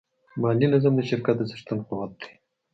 مالي 0.41 0.67
نظم 0.73 0.93
د 0.97 1.01
شرکت 1.09 1.35
د 1.37 1.41
څښتن 1.49 1.79
قوت 1.87 2.11
دی. 2.21 2.29